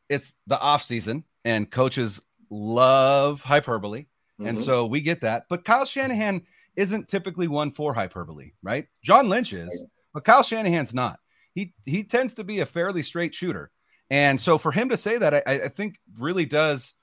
[0.09, 4.05] it's the offseason, and coaches love hyperbole.
[4.39, 4.63] And Mhm.
[4.63, 5.45] so we get that.
[5.49, 8.87] But Kyle Shanahan isn't typically one for hyperbole, right?
[9.01, 11.19] John Lynch is, but Kyle Shanahan's not.
[11.53, 13.71] He he tends to be a fairly straight shooter.
[14.09, 16.95] And so for him to say that, I, I think really does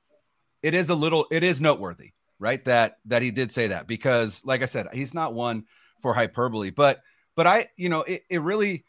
[0.62, 2.64] it is a little it is noteworthy, right?
[2.64, 5.64] That that he did say that because like I said, he's not one
[6.00, 6.70] for hyperbole.
[6.70, 7.00] But
[7.34, 8.84] but I, you know, it, it really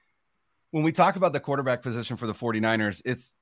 [0.71, 3.37] when we talk about the quarterback position for the 49ers, it's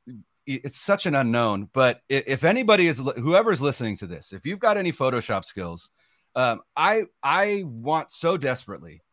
[0.45, 1.69] it's such an unknown.
[1.71, 5.89] But if anybody is whoever's listening to this, if you've got any Photoshop skills,
[6.35, 9.03] um, I I want so desperately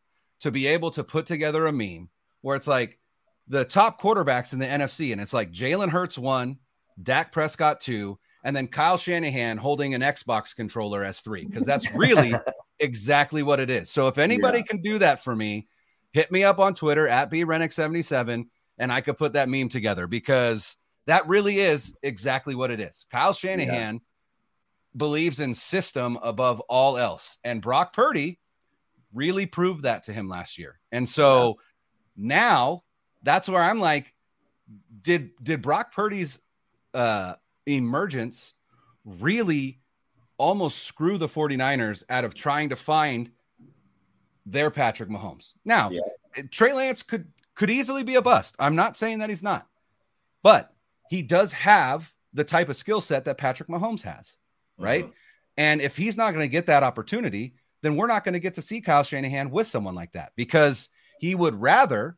[0.41, 2.09] to be able to put together a meme
[2.41, 2.99] where it's like
[3.47, 6.59] the top quarterbacks in the NFC, and it's like Jalen Hurts one,
[7.01, 11.93] Dak Prescott two, and then Kyle Shanahan holding an Xbox controller as three, because that's
[11.95, 12.35] really
[12.79, 13.91] exactly what it is.
[13.91, 15.67] So if anybody can do that for me,
[16.13, 18.47] hit me up on Twitter at brennick77,
[18.79, 23.07] and I could put that meme together because that really is exactly what it is.
[23.11, 24.01] Kyle Shanahan
[24.97, 28.39] believes in system above all else, and Brock Purdy
[29.13, 30.79] really proved that to him last year.
[30.93, 31.59] And so
[32.17, 32.83] now
[33.23, 34.15] that's where I'm like,
[35.03, 36.39] did did Brock Purdy's
[36.93, 37.35] uh
[37.77, 38.55] emergence
[39.05, 39.81] really
[40.39, 43.31] almost screw the 49ers out of trying to find
[44.47, 45.55] their Patrick Mahomes?
[45.65, 46.01] Now, Yeah.
[46.51, 48.55] Trey Lance could could easily be a bust.
[48.61, 49.67] I'm not saying that he's not,
[50.45, 50.73] but
[51.11, 54.37] he does have the type of skill set that Patrick Mahomes has,
[54.79, 55.07] right?
[55.07, 55.13] Mhm.
[55.57, 58.55] And if he's not going to get that opportunity, then we're not going to get
[58.55, 62.17] to see Kyle Shanahan with someone like that because he would rather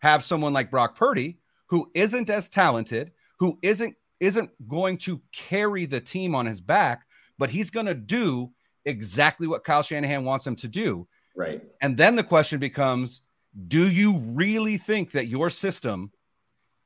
[0.00, 1.38] have someone like Brock Purdy
[1.68, 7.02] who isn't as talented, who isn't isn't going to carry the team on his back,
[7.38, 8.52] but he's going to do
[8.84, 11.08] exactly what Kyle Shanahan wants him to do.
[11.34, 11.60] Right.
[11.80, 13.22] And then the question becomes
[13.66, 16.12] do you really think that your system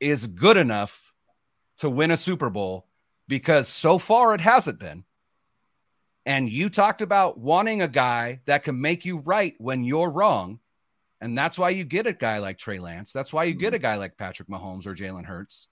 [0.01, 1.13] is good enough
[1.79, 2.87] to win a Super Bowl?
[3.29, 5.05] Because so far it hasn't been.
[6.25, 10.59] And you talked about wanting a guy that can make you right when you're wrong.
[11.21, 13.13] And that's why you get a guy like Trey Lance.
[13.13, 13.75] That's why you get mm-hmm.
[13.77, 15.69] a guy like Patrick Mahomes or Jalen Hurts.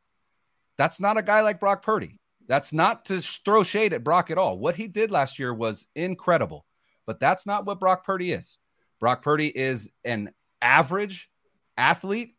[0.76, 2.18] That's not a guy like Brock Purdy.
[2.46, 4.58] That's not to throw shade at Brock at all.
[4.58, 6.66] What he did last year was incredible,
[7.06, 8.58] but that's not what Brock Purdy is.
[9.00, 11.30] Brock Purdy is an average
[11.76, 12.34] athlete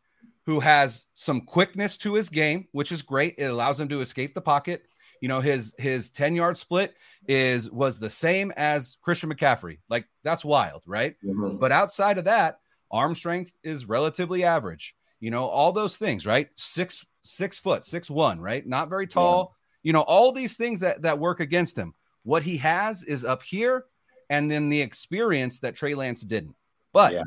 [0.46, 3.36] who has some quickness to his game, which is great.
[3.38, 4.84] It allows him to escape the pocket.
[5.22, 6.94] You know, his his 10 yard split
[7.28, 9.80] is was the same as Christian McCaffrey.
[9.90, 11.16] Like that's wild, right?
[11.26, 11.60] Mhm.
[11.60, 12.60] But outside of that,
[12.92, 14.96] arm strength is relatively average.
[15.20, 16.50] You know, all those things, right?
[16.56, 18.66] Six, six foot, six one, right?
[18.66, 19.56] Not very tall.
[19.84, 21.94] You know, all these things that that work against him.
[22.24, 23.86] What he has is up here,
[24.30, 26.56] and then the experience that Trey Lance didn't.
[26.94, 27.24] But Yeah.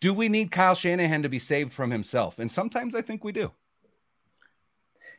[0.00, 2.38] do we need Kyle Shanahan to be saved from himself?
[2.38, 3.50] And sometimes I think we do.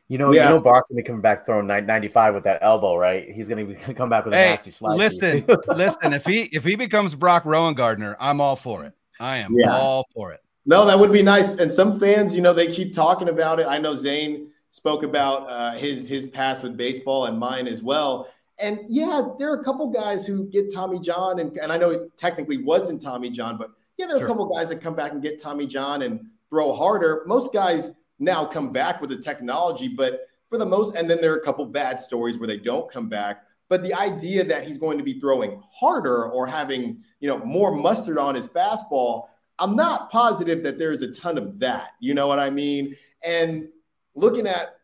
[0.07, 0.43] You know, Yeah.
[0.43, 3.27] you know, Brock's gonna be coming back throwing 95 with that elbow, right?
[3.31, 4.97] He's gonna be, come back with a Hey, nasty slide.
[4.97, 6.13] listen, listen.
[6.13, 8.93] If he if he becomes Brock Rowan Gardner, I'm all for it.
[9.19, 9.75] I am Yeah.
[9.75, 10.41] all for it.
[10.65, 11.55] No, that would be nice.
[11.57, 13.67] And some fans, you know, they keep talking about it.
[13.67, 18.27] I know Zain spoke about uh, his his past with baseball and mine as well.
[18.57, 21.91] And yeah, there are a couple guys who get Tommy John, and, and I know
[21.91, 24.27] it technically wasn't Tommy John, but yeah, there are Sure.
[24.27, 27.23] a couple guys that come back and get Tommy John and throw harder.
[27.27, 31.33] Most guys now come back with the technology, but for the most, and then there
[31.33, 33.43] are a couple bad stories where they don't come back.
[33.67, 37.71] But the idea that he's going to be throwing harder or having, you know, more
[37.73, 39.23] mustard on his fastball,
[39.59, 41.91] I'm not positive that there's a ton of that.
[41.99, 42.95] You know what I mean?
[43.23, 43.69] And
[44.15, 44.77] looking at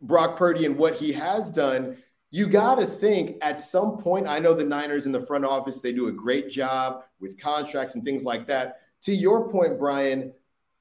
[0.00, 1.98] Brock Purdy and what he has done,
[2.30, 4.26] you got to think at some point.
[4.26, 7.94] I know the Niners in the front office, they do a great job with contracts
[7.94, 8.80] and things like that.
[9.02, 10.32] To your point, Brian,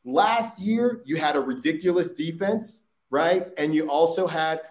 [0.05, 3.47] last year you had a ridiculous defense, right?
[3.57, 4.61] And you also had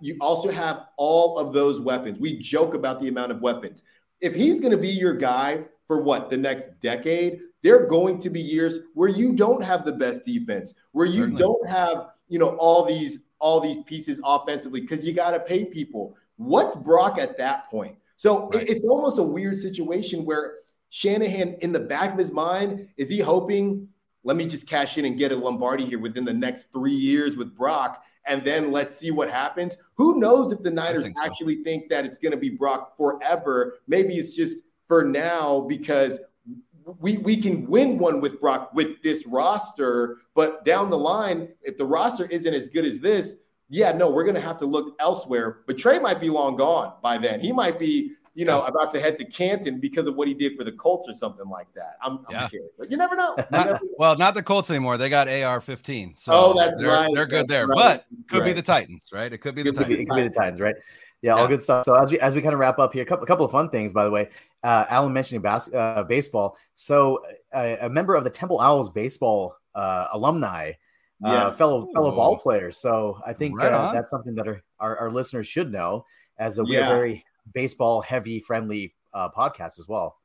[0.00, 2.18] you also have all of those weapons.
[2.18, 3.82] We joke about the amount of weapons.
[4.20, 8.18] If he's going to be your guy for what the next decade, there are going
[8.18, 11.40] to be years where you don't have the best defense, where you Certainly.
[11.40, 15.64] don't have, you know, all these all these pieces offensively because you got to pay
[15.64, 16.14] people.
[16.36, 17.96] What's Brock at that point?
[18.16, 18.68] So right.
[18.68, 20.56] it's almost a weird situation where
[20.90, 23.88] Shanahan, in the back of his mind, is he hoping,
[24.22, 27.36] let me just cash in and get a Lombardi here within the next three years
[27.36, 29.76] with Brock, and then let's see what happens?
[29.94, 31.24] Who knows if the Niners think so.
[31.24, 33.78] actually think that it's going to be Brock forever?
[33.86, 36.20] Maybe it's just for now because
[37.00, 41.76] we we can win one with Brock with this roster, but down the line, if
[41.78, 43.36] the roster isn't as good as this,
[43.68, 45.60] yeah, no, we're going to have to look elsewhere.
[45.66, 47.40] But Trey might be long gone by then.
[47.40, 50.56] He might be, you know, about to head to Canton because of what he did
[50.56, 51.96] for the Colts or something like that.
[52.02, 52.48] I'm, I'm yeah.
[52.48, 53.34] kidding, but you never know.
[53.38, 53.90] You not, never know.
[53.98, 54.98] Well, not the Colts anymore.
[54.98, 57.10] They got AR-15, so oh, that's they're, right.
[57.14, 57.76] They're good that's there, right.
[57.76, 58.46] but could right.
[58.46, 59.32] be the Titans, right?
[59.32, 59.96] It could be the it Titans.
[59.96, 60.74] Be, it could be the Titans, right?
[61.24, 61.86] Yeah, yeah, all good stuff.
[61.86, 63.50] So as we as we kind of wrap up here, a couple, a couple of
[63.50, 64.28] fun things, by the way.
[64.62, 66.58] Uh, Allen mentioning bas- uh, baseball.
[66.74, 70.72] So uh, a member of the Temple Owls baseball uh, alumni,
[71.24, 71.56] uh, yes.
[71.56, 72.16] fellow fellow Ooh.
[72.16, 72.76] ball players.
[72.76, 76.04] So I think right uh, that's something that our, our, our, listeners should know,
[76.36, 76.88] as a yeah.
[76.88, 80.18] very baseball heavy friendly podcast as well.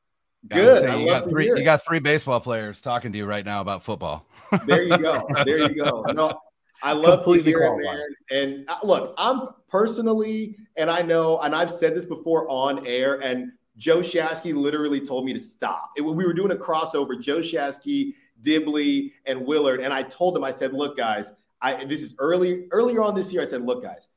[0.49, 0.81] Good.
[0.81, 1.47] Say, you got three.
[1.47, 4.25] You got three baseball players talking to you right now about football.
[4.65, 5.25] there you go.
[5.45, 6.01] There you go.
[6.13, 6.41] No,
[6.83, 8.15] I love Completely to hear it, man.
[8.31, 13.21] And uh, look, I'm personally, and I know, and I've said this before on air,
[13.21, 15.91] and Joe Shasky literally told me to stop.
[15.97, 20.43] It, we were doing a crossover, Joe Shasky, Dibley, and Willard, and I told them,
[20.43, 23.41] I said, look, guys, I this is early earlier on this year.
[23.41, 24.07] I said, look, guys,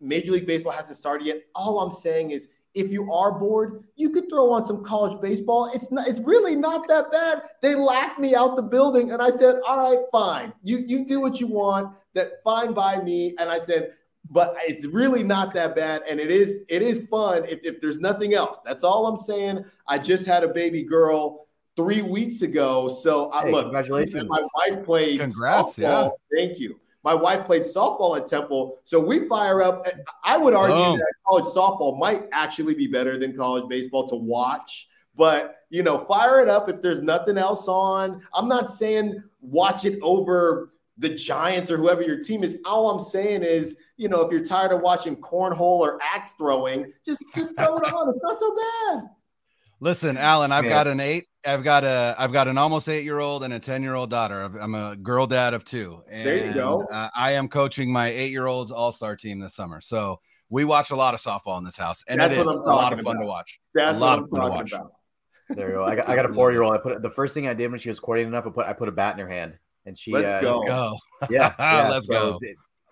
[0.00, 1.42] Major League Baseball hasn't started yet.
[1.54, 5.70] All I'm saying is if you are bored, you could throw on some college baseball.
[5.74, 7.42] It's not, it's really not that bad.
[7.62, 10.52] They laughed me out the building, and I said, "All right, fine.
[10.62, 11.96] You you do what you want.
[12.14, 13.94] That fine by me." And I said,
[14.30, 17.98] "But it's really not that bad, and it is it is fun if, if there's
[17.98, 18.58] nothing else.
[18.64, 19.64] That's all I'm saying.
[19.88, 24.28] I just had a baby girl three weeks ago, so I, look, congratulations.
[24.28, 25.20] My wife played.
[25.20, 25.78] Congrats!
[25.78, 25.80] Softball.
[25.80, 26.78] Yeah, thank you.
[27.06, 29.86] My wife played softball at Temple, so we fire up.
[30.24, 30.96] I would argue oh.
[30.96, 34.88] that college softball might actually be better than college baseball to watch.
[35.14, 38.22] But you know, fire it up if there's nothing else on.
[38.34, 42.58] I'm not saying watch it over the Giants or whoever your team is.
[42.64, 46.92] All I'm saying is, you know, if you're tired of watching cornhole or axe throwing,
[47.06, 48.08] just just throw it on.
[48.08, 49.02] It's not so bad.
[49.78, 51.26] Listen, Allen, I've got an eight.
[51.46, 52.14] I've got a.
[52.18, 54.42] I've got an almost eight year old and a ten year old daughter.
[54.42, 56.02] I'm a girl dad of two.
[56.08, 56.82] And, there you go.
[56.90, 59.80] Uh, I am coaching my eight year old's all star team this summer.
[59.80, 62.58] So we watch a lot of softball in this house, and That's it is a
[62.58, 63.22] lot of fun about.
[63.22, 63.60] to watch.
[63.74, 64.72] That's a lot of fun to watch.
[64.72, 64.92] About.
[65.50, 65.84] There you go.
[65.84, 66.74] I got, I got a four year old.
[66.74, 68.46] I put the first thing I did when she was courting enough.
[68.46, 70.12] I put I put a bat in her hand, and she.
[70.12, 70.62] Let's uh, go.
[70.64, 70.96] Go.
[71.30, 72.40] Yeah, yeah let's so go.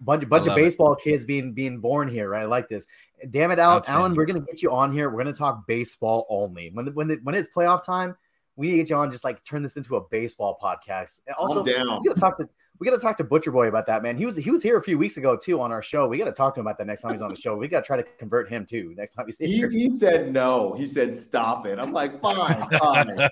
[0.00, 1.02] Bunch, bunch of baseball it.
[1.02, 2.42] kids being being born here, right?
[2.42, 2.86] I like this.
[3.30, 3.82] Damn it, Allen.
[3.86, 5.08] Allen, we're gonna get you on here.
[5.08, 6.70] We're gonna talk baseball only.
[6.72, 8.16] When when the, when it's playoff time,
[8.56, 9.10] we need to get you on.
[9.10, 11.20] Just like turn this into a baseball podcast.
[11.26, 12.00] And also, I'm down.
[12.02, 12.48] we gotta talk to
[12.80, 14.16] we gotta talk to Butcher Boy about that, man.
[14.16, 16.08] He was he was here a few weeks ago too on our show.
[16.08, 17.56] We gotta talk to him about that next time he's on the show.
[17.56, 19.66] We gotta try to convert him too next time we see he.
[19.68, 20.72] He said no.
[20.74, 21.78] He said stop it.
[21.78, 23.28] I'm like fine, fine.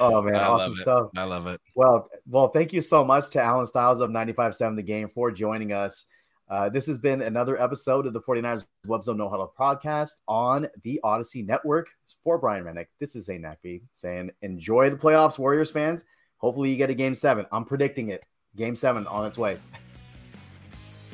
[0.00, 1.10] oh man, I awesome stuff.
[1.16, 1.60] I love it.
[1.76, 5.72] Well, well, thank you so much to Allen Stiles of 95.7 The Game for joining
[5.72, 6.06] us.
[6.52, 10.68] Uh, this has been another episode of the 49ers Web Zone No Huddle podcast on
[10.82, 11.88] the Audacy Network.
[12.22, 16.04] For Brian Renick, this is Zain Naqvi saying enjoy the playoffs, Warriors fans.
[16.36, 17.46] Hopefully you get a game seven.
[17.52, 18.26] I'm predicting it.
[18.54, 19.56] Game seven on its way.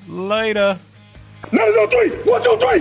[0.08, 0.76] Later.
[1.50, 2.10] One two three.
[2.28, 2.80] One two three.